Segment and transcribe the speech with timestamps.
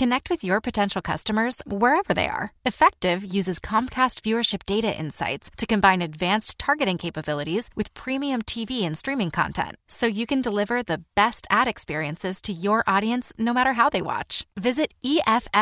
[0.00, 2.54] Connect with your potential customers wherever they are.
[2.66, 8.96] Effectv uses Comcast viewership data insights to combine advanced targeting capabilities with premium TV and
[8.96, 13.74] streaming content so you can deliver the best ad experiences to your audience no matter
[13.74, 14.46] how they watch.
[14.58, 15.56] Visit EFFECTV.com.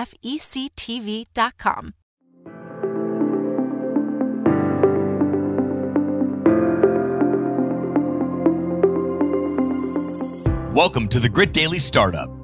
[10.72, 12.37] Welcome to the Grit Daily Startup.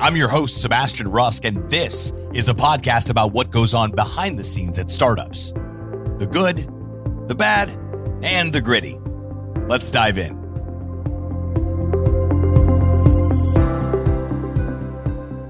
[0.00, 4.38] I'm your host, Sebastian Rusk, and this is a podcast about what goes on behind
[4.38, 5.52] the scenes at startups
[6.18, 6.58] the good,
[7.26, 7.68] the bad,
[8.22, 8.96] and the gritty.
[9.66, 10.38] Let's dive in.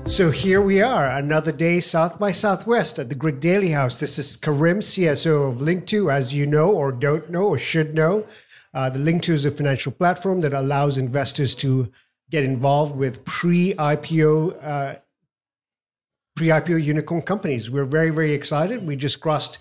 [0.08, 4.00] So here we are, another day South by Southwest at the Grit Daily House.
[4.00, 8.24] This is Karim, CSO of Linqto, as you know or don't know or should know.
[8.72, 11.92] Uh, the Linqto is a financial platform that allows investors to
[12.30, 14.96] get involved with pre-IPO uh,
[16.36, 17.70] pre-IPO unicorn companies.
[17.70, 18.86] We're very very excited.
[18.86, 19.58] We just crossed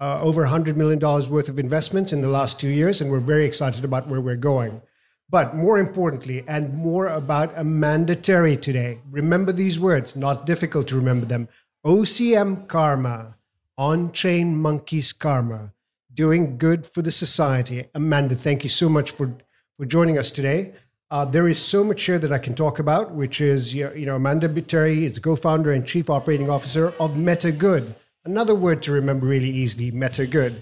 [0.00, 3.20] uh, over 100 million dollars worth of investments in the last two years, and we're
[3.20, 4.82] very excited about where we're going.
[5.28, 8.98] But more importantly, and more about Amanda Terry today.
[9.08, 11.48] Remember these words, not difficult to remember them.
[11.86, 13.36] OCM Karma,
[13.78, 15.72] on chain monkeys karma,
[16.12, 17.86] doing good for the society.
[17.94, 19.38] Amanda, thank you so much for,
[19.78, 20.74] for joining us today.
[21.10, 24.14] Uh, there is so much here that I can talk about, which is, you know,
[24.14, 27.94] Amanda Terry is co-founder and chief operating officer of MetaGood.
[28.24, 30.60] Another word to remember really easily, MetaGood.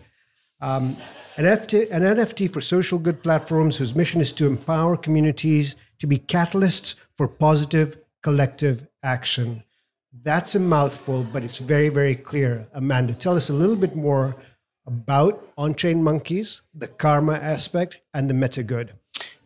[0.62, 0.96] Um,
[1.36, 6.06] an, FT, an NFT for social good platforms whose mission is to empower communities to
[6.06, 9.64] be catalysts for positive collective action.
[10.22, 12.66] That's a mouthful, but it's very, very clear.
[12.72, 14.34] Amanda, tell us a little bit more
[14.86, 18.92] about on chain monkeys, the karma aspect, and the MetaGood.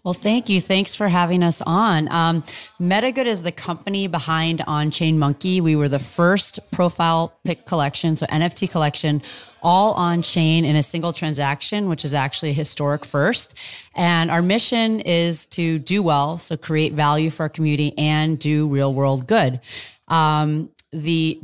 [0.05, 0.61] Well, thank you.
[0.61, 2.11] Thanks for having us on.
[2.11, 2.43] Um,
[2.81, 5.61] MetaGood is the company behind On Chain Monkey.
[5.61, 9.23] We were the first profile pick collection, so NFT collection,
[9.63, 13.57] all on chain in a single transaction, which is actually a historic first.
[13.95, 18.67] And our mission is to do well, so create value for our community and do
[18.67, 19.61] real world good.
[20.09, 21.39] Um, the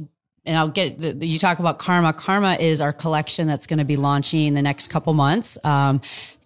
[0.45, 2.15] and I'll get the, you talk about Karma.
[2.15, 5.59] Karma is our collection that's going to be launching the next couple months.
[5.63, 6.01] Um,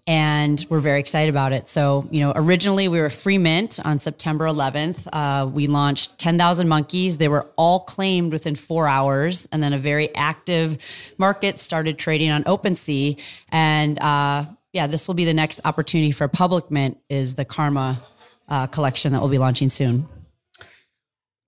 [0.06, 1.68] and we're very excited about it.
[1.68, 5.06] So, you know, originally we were free mint on September 11th.
[5.12, 7.18] Uh, we launched 10,000 monkeys.
[7.18, 9.48] They were all claimed within four hours.
[9.52, 10.78] And then a very active
[11.18, 13.20] market started trading on OpenSea.
[13.50, 18.02] And uh, yeah, this will be the next opportunity for public mint is the Karma
[18.48, 20.08] uh, collection that we'll be launching soon.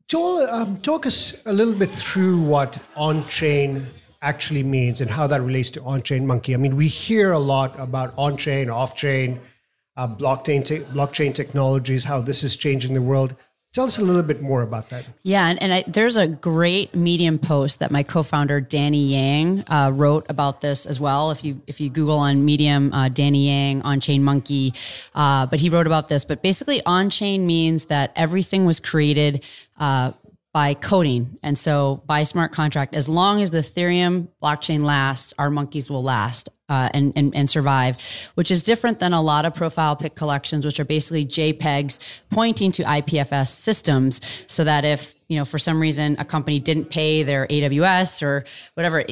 [0.06, 3.86] Joel, um, talk us a little bit through what on-chain
[4.24, 6.54] actually means and how that relates to on-chain monkey.
[6.54, 9.38] I mean, we hear a lot about on-chain, off-chain,
[9.96, 13.36] uh, blockchain, te- blockchain technologies, how this is changing the world.
[13.74, 15.04] Tell us a little bit more about that.
[15.22, 19.90] Yeah, and, and I, there's a great Medium post that my co-founder Danny Yang uh,
[19.92, 21.32] wrote about this as well.
[21.32, 24.72] If you if you Google on Medium, uh, Danny Yang on Chain Monkey,
[25.16, 26.24] uh, but he wrote about this.
[26.24, 29.44] But basically, on chain means that everything was created
[29.76, 30.12] uh,
[30.54, 31.36] by coding.
[31.42, 36.02] And so by smart contract, as long as the Ethereum blockchain lasts, our monkeys will
[36.02, 37.96] last uh, and, and, and survive,
[38.36, 41.98] which is different than a lot of profile pick collections, which are basically JPEGs
[42.30, 46.84] pointing to IPFS systems so that if, you know, for some reason a company didn't
[46.84, 48.44] pay their AWS or
[48.74, 49.04] whatever,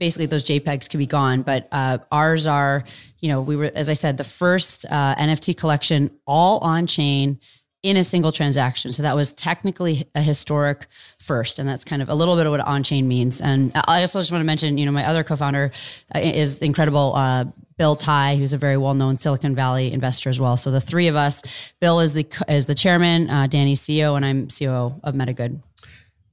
[0.00, 1.42] basically those JPEGs could be gone.
[1.42, 2.82] But uh, ours are,
[3.20, 7.38] you know, we were, as I said, the first uh, NFT collection all on chain
[7.88, 8.92] in a single transaction.
[8.92, 10.86] So that was technically a historic
[11.18, 11.58] first.
[11.58, 13.40] And that's kind of a little bit of what on chain means.
[13.40, 15.70] And I also just want to mention, you know, my other co founder
[16.14, 17.14] uh, is incredible.
[17.14, 17.46] Uh,
[17.78, 20.56] Bill Tai, who's a very well-known Silicon Valley investor as well.
[20.56, 21.42] So the three of us,
[21.80, 25.62] Bill is the is the chairman, uh, Danny CEO, and I'm CEO of MetaGood.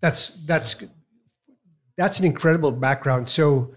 [0.02, 0.76] That's that's
[1.98, 3.30] that's an incredible background.
[3.30, 3.76] So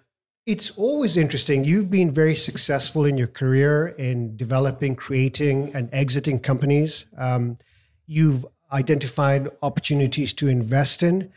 [0.48, 1.62] it's always interesting.
[1.62, 7.04] You've been very successful in your career in developing, creating, and exiting companies.
[7.18, 7.58] Um,
[8.06, 11.30] you've identified opportunities to invest in.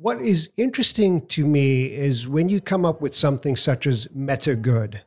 [0.00, 5.02] What is interesting to me is when you come up with something such as MetaGood.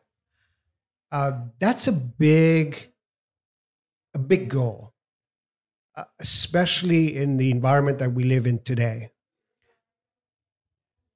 [1.12, 2.90] Uh, that's a big,
[4.14, 4.94] a big goal,
[5.98, 9.12] uh, especially in the environment that we live in today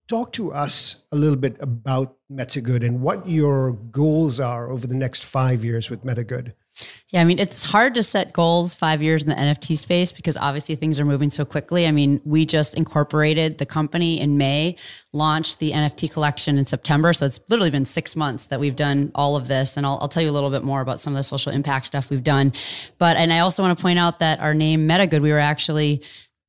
[0.08, 4.96] talk to us a little bit about MetaGood and what your goals are over the
[4.96, 6.54] next five years with MetaGood.
[7.10, 10.36] Yeah, I mean, it's hard to set goals five years in the NFT space because
[10.36, 11.88] obviously things are moving so quickly.
[11.88, 14.76] I mean, we just incorporated the company in May,
[15.14, 17.14] launched the NFT collection in September.
[17.14, 19.78] So it's literally been six months that we've done all of this.
[19.78, 21.88] And I'll, I'll tell you a little bit more about some of the social impact
[21.88, 22.52] stuff we've done.
[22.98, 26.04] But, and I also want to point out that our name MetaGood, we were actually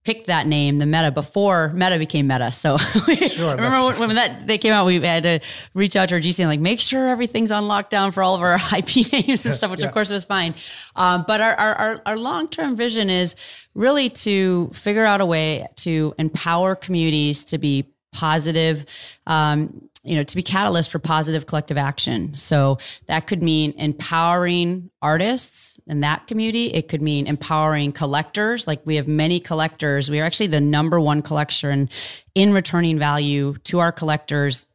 [0.07, 2.53] picked that name, the Meta, before Meta became Meta.
[2.53, 5.41] So sure, remember when, when, that they came out, we had to
[5.75, 8.41] reach out to our GC and like make sure everything's on lockdown for all of
[8.41, 9.89] our IP names and stuff, which yeah.
[9.89, 10.55] of course was fine.
[10.95, 13.35] Um, but our our, our, our long term vision is
[13.75, 18.87] really to figure out a way to empower communities to be positive
[19.27, 22.35] um, you know, to be catalyst for positive collective action.
[22.37, 26.67] So that could mean empowering artists in that community.
[26.73, 28.67] It could mean empowering collectors.
[28.67, 30.11] Like we have many collectors.
[30.11, 31.91] We are actually the number one collection
[32.35, 34.67] in returning value to our collectors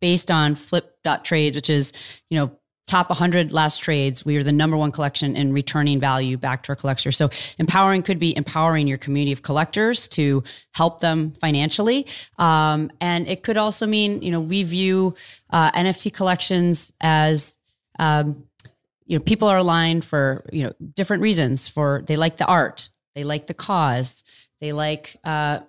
[0.00, 1.92] based on flip.trades, which is,
[2.30, 2.50] you know,
[2.90, 6.72] top 100 last trades, we are the number one collection in returning value back to
[6.72, 7.16] our collectors.
[7.16, 10.42] So empowering could be empowering your community of collectors to
[10.74, 12.08] help them financially.
[12.36, 15.14] Um, and it could also mean, you know, we view
[15.50, 17.58] uh, NFT collections as,
[18.00, 18.44] um,
[19.06, 22.88] you know, people are aligned for, you know, different reasons for, they like the art,
[23.14, 24.24] they like the cause,
[24.60, 25.60] they like, uh,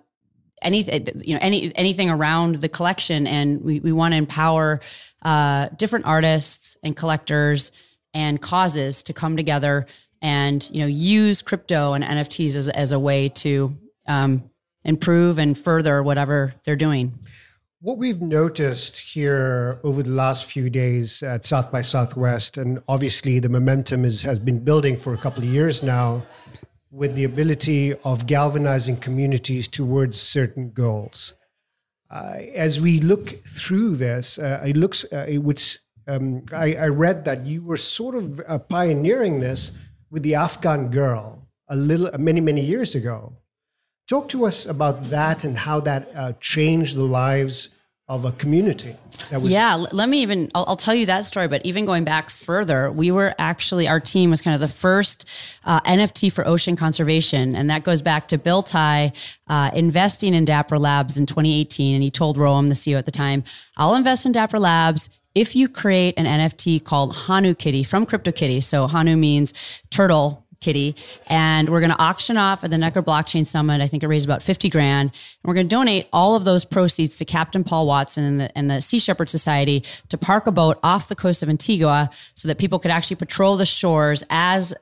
[0.62, 3.26] anything you know any anything around the collection.
[3.26, 4.80] And we, we want to empower
[5.22, 7.72] uh, different artists and collectors
[8.14, 9.86] and causes to come together
[10.20, 13.76] and you know use crypto and nfts as, as a way to
[14.06, 14.50] um,
[14.84, 17.18] improve and further whatever they're doing.
[17.80, 23.40] What we've noticed here over the last few days at South by Southwest, and obviously
[23.40, 26.22] the momentum is, has been building for a couple of years now,
[26.92, 31.34] with the ability of galvanizing communities towards certain goals.
[32.10, 35.62] Uh, as we look through this, uh, it looks uh, it would.
[36.06, 39.70] Um, I, I, read that you were sort of uh, pioneering this
[40.10, 43.36] with the Afghan girl a little many many years ago.
[44.08, 47.70] Talk to us about that and how that uh, changed the lives
[48.12, 48.94] of a community.
[49.30, 52.28] Was- yeah, let me even, I'll, I'll, tell you that story, but even going back
[52.28, 55.26] further, we were actually, our team was kind of the first
[55.64, 57.56] uh, NFT for ocean conservation.
[57.56, 59.12] And that goes back to Bill Tai
[59.48, 61.94] uh, investing in Dapper Labs in 2018.
[61.94, 63.44] And he told Roham, the CEO at the time,
[63.78, 68.62] I'll invest in Dapper Labs if you create an NFT called Honu Kitty from CryptoKitty.
[68.62, 69.54] So Honu means
[69.88, 73.82] turtle Kitty, and we're going to auction off at the Necker Blockchain Summit.
[73.82, 75.10] I think it raised about 50 grand.
[75.10, 78.58] And we're going to donate all of those proceeds to Captain Paul Watson and the,
[78.58, 82.48] and the Sea Shepherd Society to park a boat off the coast of Antigua so
[82.48, 84.72] that people could actually patrol the shores as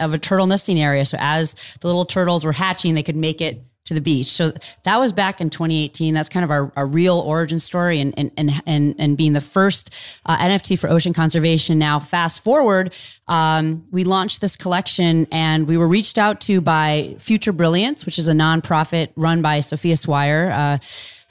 [0.00, 1.06] of a turtle nesting area.
[1.06, 4.30] So as the little turtles were hatching, they could make it to the beach.
[4.30, 4.52] So
[4.84, 6.14] that was back in 2018.
[6.14, 9.40] That's kind of our, our real origin story and, and, and, and, and being the
[9.40, 9.92] first
[10.26, 11.78] uh, NFT for ocean conservation.
[11.78, 12.94] Now, fast forward,
[13.26, 18.18] um, we launched this collection and we were reached out to by Future Brilliance, which
[18.18, 20.78] is a nonprofit run by Sophia Swire uh,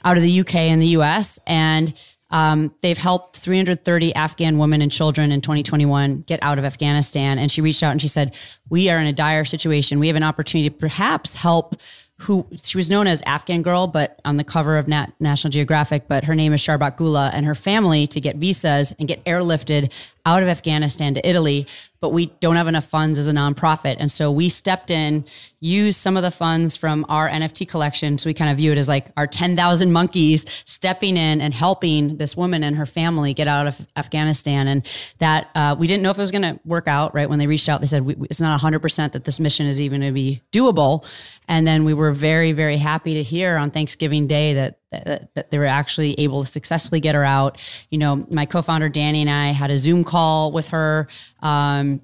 [0.04, 1.38] out of the UK and the US.
[1.46, 1.94] And
[2.30, 7.38] um, they've helped 330 Afghan women and children in 2021 get out of Afghanistan.
[7.38, 8.36] And she reached out and she said,
[8.68, 9.98] We are in a dire situation.
[9.98, 11.76] We have an opportunity to perhaps help
[12.22, 16.08] who she was known as Afghan Girl, but on the cover of Nat, National Geographic.
[16.08, 19.92] But her name is Sharbat Gula, and her family to get visas and get airlifted
[20.28, 21.66] out of Afghanistan to Italy,
[22.00, 23.96] but we don't have enough funds as a nonprofit.
[23.98, 25.24] And so we stepped in,
[25.60, 28.18] used some of the funds from our NFT collection.
[28.18, 32.18] So we kind of view it as like our 10,000 monkeys stepping in and helping
[32.18, 34.68] this woman and her family get out of Afghanistan.
[34.68, 34.86] And
[35.18, 37.28] that uh, we didn't know if it was going to work out, right?
[37.28, 40.10] When they reached out, they said, it's not 100% that this mission is even going
[40.10, 41.08] to be doable.
[41.48, 45.50] And then we were very, very happy to hear on Thanksgiving Day that that, that,
[45.50, 47.60] they were actually able to successfully get her out.
[47.90, 51.08] You know, my co-founder Danny and I had a Zoom call with her,
[51.40, 52.00] um,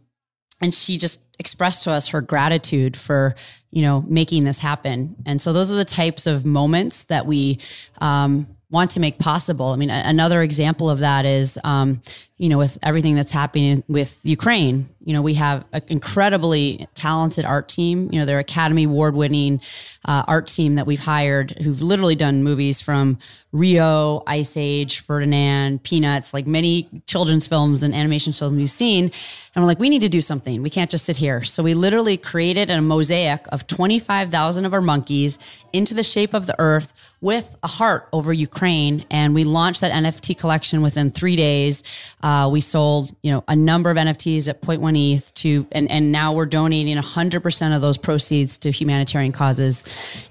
[0.60, 3.34] and she just expressed to us her gratitude for
[3.70, 5.16] you know making this happen.
[5.26, 7.58] And so those are the types of moments that we
[7.98, 9.68] um, want to make possible.
[9.68, 12.02] I mean, another example of that is, um,
[12.36, 17.44] you know, with everything that's happening with Ukraine, you know, we have an incredibly talented
[17.44, 18.08] art team.
[18.10, 19.60] You know, they're Academy Award winning
[20.04, 23.18] uh, art team that we've hired who've literally done movies from
[23.52, 29.12] Rio, Ice Age, Ferdinand, Peanuts, like many children's films and animation films you've seen.
[29.54, 30.62] And we're like, we need to do something.
[30.62, 31.44] We can't just sit here.
[31.44, 35.38] So we literally created a mosaic of 25,000 of our monkeys
[35.72, 39.04] into the shape of the earth with a heart over Ukraine.
[39.10, 41.84] And we launched that NFT collection within three days.
[42.24, 46.10] Uh, we sold, you know, a number of NFTs at 0.1 ETH to, and, and
[46.10, 49.84] now we're donating 100% of those proceeds to humanitarian causes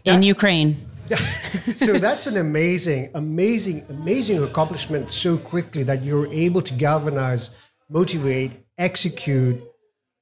[0.04, 0.76] in Ukraine.
[1.78, 7.52] so that's an amazing, amazing, amazing accomplishment so quickly that you're able to galvanize,
[7.90, 9.62] motivate, execute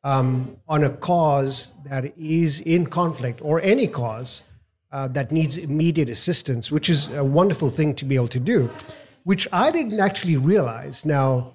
[0.04, 4.44] um, on a cause that is in conflict or any cause
[4.92, 8.70] uh, that needs immediate assistance, which is a wonderful thing to be able to do,
[9.24, 11.06] which I didn't actually realize.
[11.06, 11.54] Now,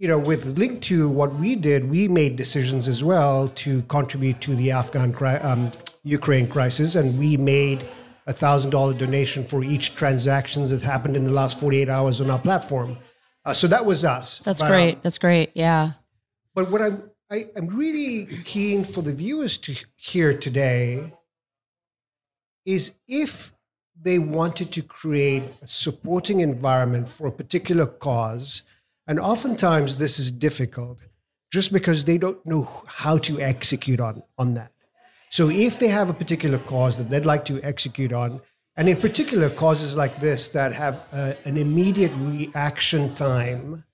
[0.00, 4.56] you know, with Linqto what we did, we made decisions as well to contribute to
[4.56, 5.70] the Afghan um,
[6.04, 7.86] Ukraine crisis, and we made
[8.26, 12.30] a thousand dollar donation for each transactions that happened in the last 48 hours on
[12.30, 12.96] our platform.
[13.44, 14.38] Uh, so that was us.
[14.38, 14.94] That's but, great.
[14.94, 15.50] Um, That's great.
[15.54, 15.92] Yeah.
[16.54, 21.12] But what I'm I, I'm really keen for the viewers to hear today
[22.64, 23.52] is if
[24.00, 28.62] they wanted to create a supporting environment for a particular cause,
[29.06, 30.98] and oftentimes this is difficult
[31.50, 34.72] just because they don't know how to execute on, on that.
[35.30, 38.40] So if they have a particular cause that they'd like to execute on,
[38.76, 43.84] and in particular causes like this that have a, an immediate reaction time,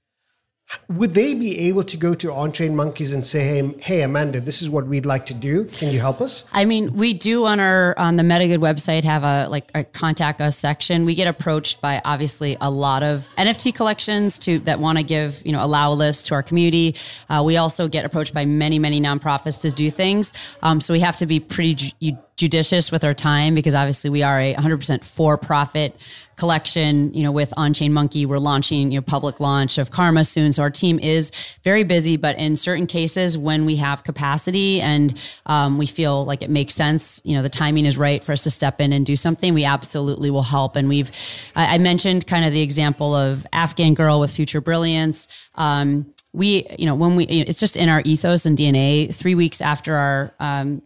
[0.89, 4.41] would they be able to go to on chain monkeys and say hey, hey amanda
[4.41, 5.65] this is what we'd like to do.
[5.65, 6.45] Can you help us?
[6.53, 10.41] I mean we do on our on the metagood website have a like a contact
[10.41, 11.05] us section.
[11.05, 15.45] We get approached by obviously a lot of nft collections to that want to give
[15.45, 16.97] you know allow list to our community.
[17.29, 20.33] Uh, we also get approached by many many nonprofits to do things.
[20.63, 21.95] Um, so we have to be pretty
[22.37, 25.97] judicious with our time because obviously we are a 100% for profit
[26.37, 28.27] collection you know with on chain monkey.
[28.27, 30.53] We're launching you know public launch of karma soon.
[30.53, 31.33] So our team is
[31.65, 36.43] very busy but in certain cases when we have capacity and um, we feel like
[36.43, 39.07] it makes sense you know the timing is right for us to step in and
[39.07, 40.77] do something we absolutely will help.
[40.77, 41.11] And we've
[41.57, 45.27] i, I mentioned kind of the example of afghan girl with future brilliance.
[45.55, 49.63] Um, we you know when we it's just in our ethos and dna three weeks
[49.63, 50.83] after our um,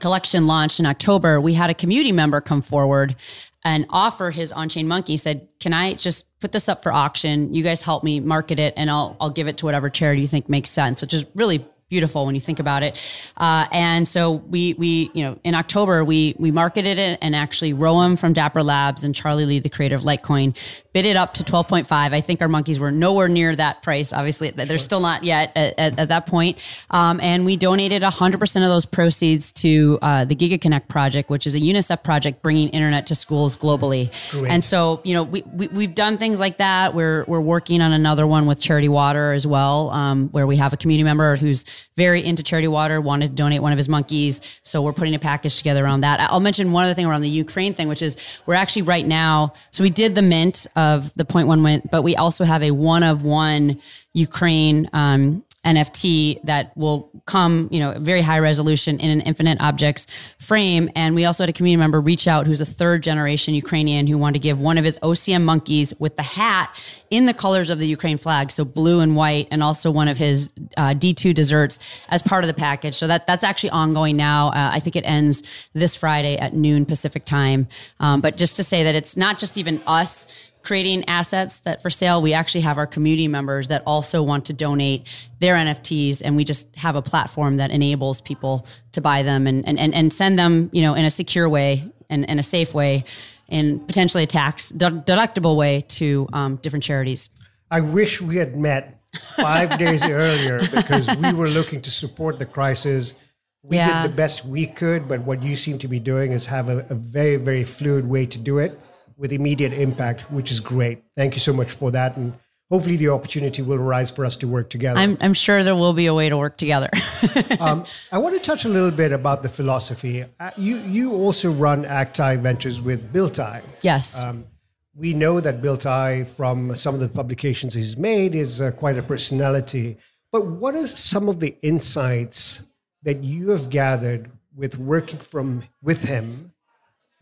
[0.00, 3.16] collection launched in October, we had a community member come forward
[3.64, 5.12] and offer his on-chain monkey.
[5.12, 7.54] He said, "Can I just put this up for auction?
[7.54, 10.26] You guys help me market it, and I'll I'll give it to whatever charity you
[10.26, 12.96] think makes sense." Which is really beautiful when you think about it.
[13.36, 17.74] Uh, and so we we you know in October we we marketed it and actually
[17.74, 20.56] Roham from Dapper Labs and Charlie Lee, the creator of Litecoin,
[20.92, 21.86] bid it up to 12.5.
[21.90, 24.12] I think our monkeys were nowhere near that price.
[24.12, 26.58] Obviously, they're still not yet at, at, at that point.
[26.90, 31.54] Um, and we donated 100% of those proceeds to uh, the GigaConnect project, which is
[31.54, 34.10] a UNICEF project bringing internet to schools globally.
[34.30, 34.50] Great.
[34.50, 36.94] And so, you know, we, we we've done things like that.
[36.94, 40.72] We're we're working on another one with Charity Water as well, um, where we have
[40.72, 41.64] a community member who's
[41.96, 44.40] very into charity water, wanted to donate one of his monkeys.
[44.62, 46.20] So we're putting a package together around that.
[46.20, 49.52] I'll mention one other thing around the Ukraine thing, which is we're actually right now.
[49.70, 53.02] So we did the mint of the one mint, but we also have a one
[53.02, 53.80] of one
[54.12, 60.06] Ukraine um, NFT that will come, you know, very high resolution in an infinite objects
[60.38, 60.90] frame.
[60.96, 64.18] And we also had a community member reach out who's a third generation Ukrainian who
[64.18, 66.74] wanted to give one of his OCM monkeys with the hat
[67.10, 70.18] in the colors of the Ukraine flag, so blue and white, and also one of
[70.18, 71.78] his uh, D2 desserts
[72.08, 72.94] as part of the package.
[72.94, 74.48] So that that's actually ongoing now.
[74.48, 75.42] Uh, I think it ends
[75.74, 77.68] this Friday at noon Pacific time.
[78.00, 80.26] Um, but just to say that it's not just even us
[80.62, 84.52] creating assets that for sale we actually have our community members that also want to
[84.52, 85.06] donate
[85.40, 89.66] their nfts and we just have a platform that enables people to buy them and
[89.68, 93.04] and, and send them you know in a secure way and, in a safe way
[93.48, 97.28] and potentially a tax deductible way to um, different charities.
[97.70, 99.00] I wish we had met
[99.36, 103.14] five days earlier because we were looking to support the crisis.
[103.62, 104.02] We yeah.
[104.02, 106.78] did the best we could but what you seem to be doing is have a,
[106.90, 108.80] a very very fluid way to do it
[109.16, 111.02] with immediate impact, which is great.
[111.16, 112.16] Thank you so much for that.
[112.16, 112.34] And
[112.70, 114.98] hopefully the opportunity will arise for us to work together.
[114.98, 116.90] I'm, I'm sure there will be a way to work together.
[117.60, 120.24] um, I want to touch a little bit about the philosophy.
[120.40, 123.62] Uh, you, you also run Actai Ventures with Bill Tai.
[123.82, 124.22] Yes.
[124.22, 124.46] Um,
[124.94, 128.98] we know that Bill Tai, from some of the publications he's made, is uh, quite
[128.98, 129.96] a personality.
[130.30, 132.66] But what are some of the insights
[133.02, 136.51] that you have gathered with working from with him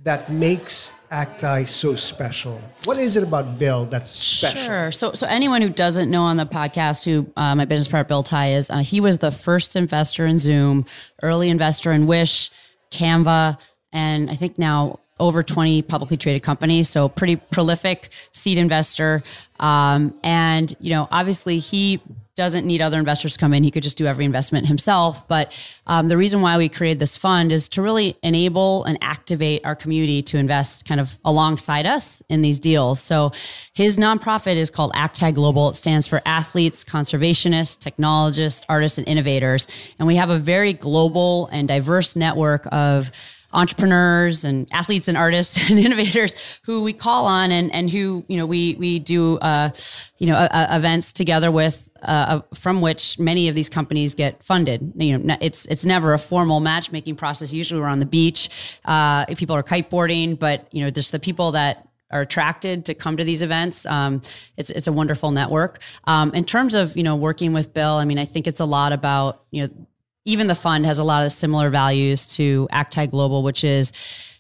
[0.03, 2.61] that makes Actai so special?
[2.85, 4.63] What is it about Bill that's special?
[4.63, 4.93] Sure.
[4.93, 8.23] So, so anyone who doesn't know on the podcast who uh, my business partner Bill
[8.23, 10.87] Tai is, uh, he was the first investor in Zoom,
[11.23, 12.51] early investor in Wish,
[12.91, 13.59] Canva,
[13.93, 16.89] and I think now over 20 publicly traded companies.
[16.89, 19.23] So pretty prolific seed investor.
[19.61, 22.01] Um, and, you know, obviously he
[22.41, 23.63] doesn't need other investors to come in.
[23.63, 25.29] He could just do every investment himself.
[25.29, 25.53] But
[25.87, 29.77] um, the reason why we created this fund is to really enable and activate our
[29.77, 32.99] community to invest kind of alongside us in these deals.
[32.99, 33.33] So
[33.75, 35.69] his nonprofit is called Actai Global.
[35.69, 39.67] It stands for Athletes, Conservationists, Technologists, Artists, and Innovators.
[39.99, 43.11] And we have a very global and diverse network of
[43.53, 48.37] entrepreneurs and athletes and artists and innovators who we call on and, and who, you
[48.37, 49.71] know, we, we do, uh,
[50.19, 54.93] you know, uh, events together with, uh, from which many of these companies get funded.
[54.97, 57.53] You know, it's, it's never a formal matchmaking process.
[57.53, 61.19] Usually we're on the beach, uh, if people are kiteboarding, but, you know, just the
[61.19, 63.87] people that are attracted to come to these events.
[63.87, 64.21] Um,
[64.57, 65.81] it's it's a wonderful network.
[66.05, 68.65] Um, in terms of you know working with Bill, I mean, I think it's a
[68.65, 69.87] lot about you know
[70.31, 73.93] even the fund has a lot of similar values to Actai Global, which is,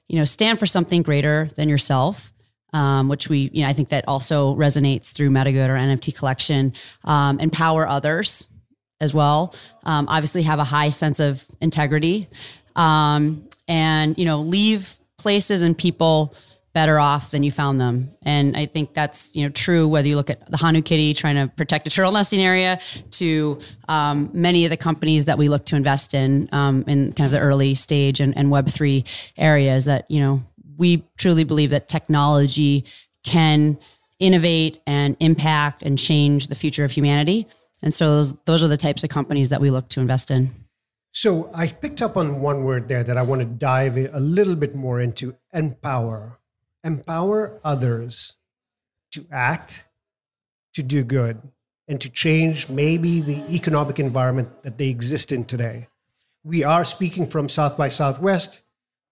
[0.09, 2.32] you know, stand for something greater than yourself.
[2.73, 6.73] Um, which we, you know, I think that also resonates through MetaGood or NFT collection.
[7.02, 8.47] Um, empower others
[9.00, 9.56] as well.
[9.82, 12.28] Um, obviously, have a high sense of integrity,
[12.76, 16.32] um, and you know, leave places and people
[16.80, 18.10] better off than you found them.
[18.22, 21.37] And I think that's you know true whether you look at the Honu Kitty trying
[21.37, 25.66] to protect a turtle nesting area to um, many of the companies that we look
[25.66, 29.04] to invest in um, in kind of the early stage and, and Web three
[29.37, 30.42] areas that you know
[30.78, 32.87] we truly believe that technology
[33.25, 33.78] can
[34.18, 37.46] innovate and impact and change the future of humanity.
[37.82, 40.50] And so those, those are the types of companies that we look to invest in.
[41.12, 44.56] So I picked up on one word there that I want to dive a little
[44.56, 46.39] bit more into empower
[46.84, 48.34] empower others
[49.12, 49.84] to act,
[50.75, 51.40] to do good,
[51.88, 55.88] and to change maybe the economic environment that they exist in today.
[56.44, 58.62] We are speaking from South by Southwest.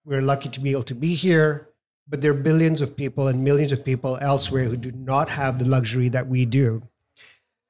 [0.05, 1.69] We're lucky to be able to be here,
[2.07, 5.59] but there are billions of people and millions of people elsewhere who do not have
[5.59, 6.81] the luxury that we do.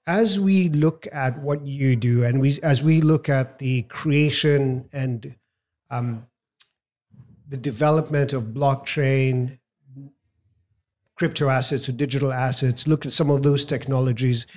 [0.08, 4.88] As we look at what you do, and we, as we look at the creation
[4.94, 5.36] and
[5.92, 6.26] um,
[7.48, 9.59] the development of blockchain
[11.20, 14.48] crypto assets or digital assets, look at some of those technologies.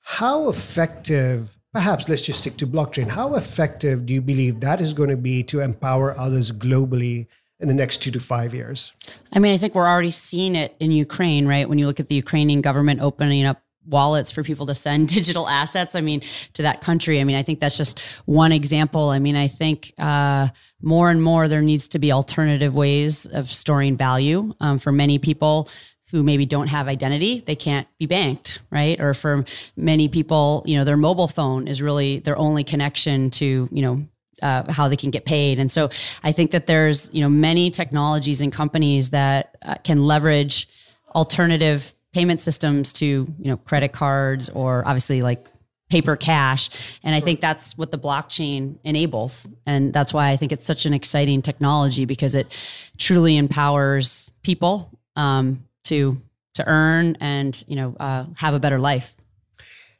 [0.00, 4.94] How effective, perhaps let's just stick to blockchain, how effective do you believe that is
[4.94, 7.26] going to be to empower others globally
[7.58, 8.92] in the next two to five years?
[9.32, 11.68] I mean, I think we're already seeing it in Ukraine, right?
[11.68, 15.46] When you look at the Ukrainian government opening up wallets for people to send digital
[15.46, 16.22] assets i mean
[16.54, 19.92] to that country i mean i think that's just one example i mean i think
[19.98, 20.48] uh,
[20.80, 25.18] more and more there needs to be alternative ways of storing value um, for many
[25.18, 25.68] people
[26.10, 29.00] who maybe don't have identity, they can't be banked, right?
[29.00, 29.44] Or for
[29.76, 34.06] many people, you know, their mobile phone is really their only connection to, you know,
[34.42, 35.58] uh, how they can get paid.
[35.58, 35.90] And so
[36.22, 40.68] I think that there's, you know, many technologies and companies that uh, can leverage
[41.14, 45.46] alternative payment systems to, you know, credit cards or obviously like
[45.90, 46.70] paper cash.
[47.02, 49.46] And I think that's what the blockchain enables.
[49.66, 52.56] And that's why I think it's such an exciting technology because it
[52.98, 56.20] truly empowers people um, to
[56.54, 59.16] to earn and you know uh, have a better life.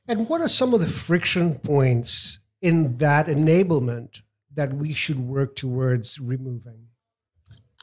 [0.06, 4.20] And what are some of the friction points in that enablement
[4.54, 6.88] that we should work towards removing?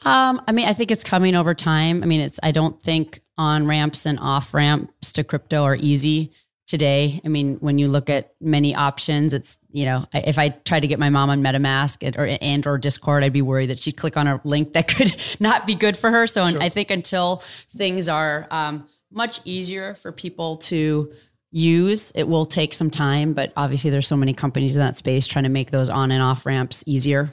[0.04, 2.02] Um, I mean, I think it's coming over time.
[2.02, 6.32] I mean, it's I don't think on ramps and off ramps to crypto are easy
[6.72, 7.20] today.
[7.22, 10.86] I mean, when you look at many options, it's you know, if I tried to
[10.86, 14.16] get my mom on MetaMask or and or Discord, I'd be worried that she'd click
[14.16, 16.26] on a link that could not be good for her.
[16.26, 16.62] So sure.
[16.62, 17.36] I think until
[17.76, 21.12] things are um, much easier for people to
[21.50, 23.34] use, it will take some time.
[23.34, 26.22] But obviously, there's so many companies in that space trying to make those on and
[26.22, 27.30] off ramps easier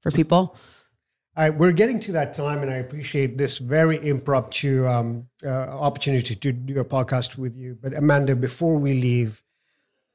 [0.00, 0.56] for people.
[1.36, 6.52] We're getting to that time, and I appreciate this very impromptu um, uh, opportunity to
[6.52, 7.76] do a podcast with you.
[7.80, 9.42] But Amanda, before we leave,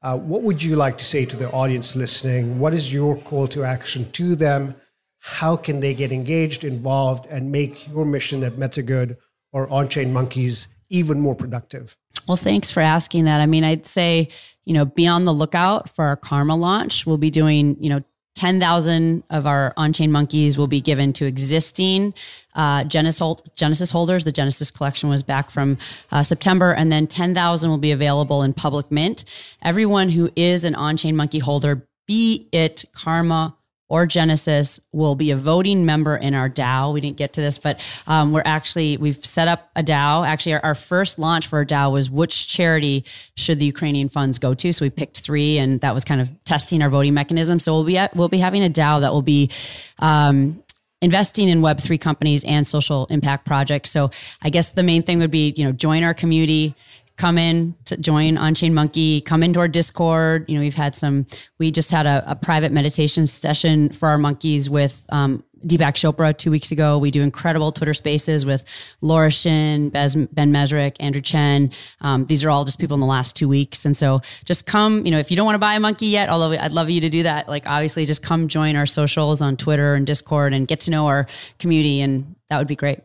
[0.02, 2.58] uh, what would you like to say to the audience listening?
[2.58, 4.74] What is your call to action to them?
[5.20, 9.16] How can they get engaged, involved, and make your mission at MetaGood
[9.52, 11.96] or On Chain Monkeys even more productive?
[12.26, 13.40] Well, thanks for asking that.
[13.40, 14.28] I mean, I'd say,
[14.64, 17.06] you know, be on the lookout for our Karma launch.
[17.06, 18.02] We'll be doing, you know,
[18.34, 22.14] 10,000 of our on chain monkeys will be given to existing
[22.54, 24.24] uh, Genesis, holders.
[24.24, 25.78] The Genesis collection was back from
[26.10, 29.24] uh, September, and then 10,000 will be available in public mint.
[29.62, 33.56] Everyone who is an on chain monkey holder, be it Karma
[33.92, 36.94] or Genesis will be a voting member in our DAO.
[36.94, 40.26] We didn't get to this, but um, we're actually, we've set up a DAO.
[40.26, 43.04] Actually, our, our, first launch for a DAO was which charity
[43.36, 44.72] should the Ukrainian funds go to?
[44.72, 47.60] So we picked three, and that was kind of testing our voting mechanism.
[47.60, 49.50] So we'll be, at, we'll be having a DAO that will be,
[49.98, 50.62] um,
[51.02, 54.08] investing in web3 companies and social impact projects so
[54.40, 56.76] i guess the main thing would be you know join our community
[57.16, 60.96] come in to join on chain monkey come into our discord you know we've had
[60.96, 61.26] some
[61.58, 66.36] we just had a, a private meditation session for our monkeys with um, Deepak Chopra
[66.36, 66.98] two weeks ago.
[66.98, 68.64] We do incredible Twitter spaces with
[69.00, 71.70] Laura Shin, Bez, Ben Mezrich, Andrew Chen.
[72.00, 73.84] Um, these are all just people in the last two weeks.
[73.84, 76.28] And so just come, you know, if you don't want to buy a monkey yet,
[76.28, 79.56] although I'd love you to do that, like obviously just come join our socials on
[79.56, 81.26] Twitter and Discord and get to know our
[81.58, 82.00] community.
[82.00, 83.00] And that would be great.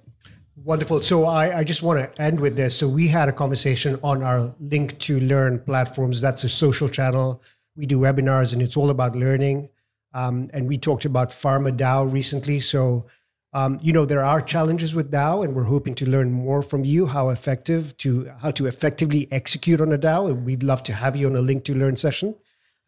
[0.67, 1.01] Wonderful.
[1.01, 2.75] So I, I just want to end with this.
[2.75, 6.19] So we had a conversation on our Link to Learn platforms.
[6.19, 7.41] That's a social channel.
[7.77, 9.69] We do webinars and it's all about learning.
[10.13, 12.59] Um, and we talked about Pharma DAO recently.
[12.59, 13.05] So,
[13.53, 16.83] um, you know, there are challenges with DAO, and we're hoping to learn more from
[16.83, 20.29] you how effective to how to effectively execute on a DAO.
[20.29, 22.35] And we'd love to have you on a Link to Learn session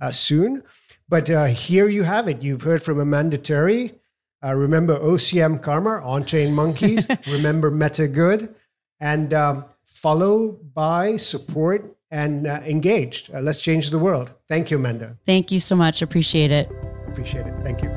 [0.01, 0.63] uh, soon.
[1.07, 2.43] But uh, here you have it.
[2.43, 3.98] You've heard from Amanda Terry.
[4.43, 7.07] Uh, remember OCM Karma, On Chain Monkeys.
[7.27, 8.55] remember Meta Good.
[8.99, 13.33] And um, follow, buy, support, and uh, engaged.
[13.33, 14.33] Uh, let's change the world.
[14.47, 15.17] Thank you, Amanda.
[15.25, 16.01] Thank you so much.
[16.01, 16.71] Appreciate it.
[17.07, 17.53] Appreciate it.
[17.63, 17.89] Thank you.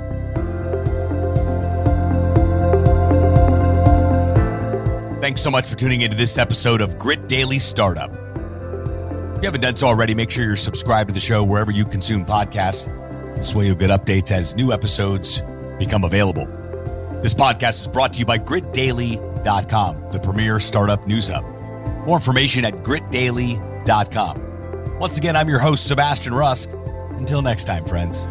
[5.21, 8.11] Thanks so much for tuning into this episode of Grit Daily Startup.
[8.11, 11.85] If you haven't done so already, make sure you're subscribed to the show wherever you
[11.85, 12.87] consume podcasts.
[13.37, 15.43] This way you'll get updates as new episodes
[15.79, 16.47] become available.
[17.23, 21.45] This podcast is brought to you by gritdaily.com, the premier startup news hub.
[22.07, 24.53] More information at gritdaily.com.
[24.99, 26.71] Once again, I'm your host, Sebastian Rusk.
[27.11, 28.25] Until next time, friends.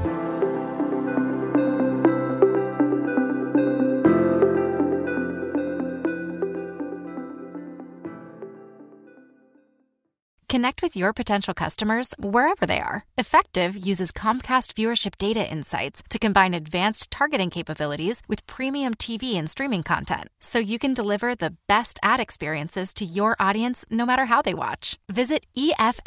[10.62, 13.06] Connect with your potential customers wherever they are.
[13.19, 19.50] Effectv uses Comcast viewership data insights to combine advanced targeting capabilities with premium TV and
[19.50, 24.26] streaming content so you can deliver the best ad experiences to your audience no matter
[24.26, 25.00] how they watch.
[25.10, 25.97] Visit EFFECTV.com.